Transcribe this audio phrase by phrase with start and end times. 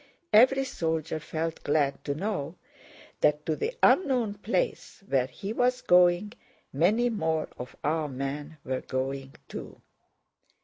[0.33, 2.55] Every soldier felt glad to know
[3.19, 6.33] that to the unknown place where he was going,
[6.73, 9.79] many more of our men were going too.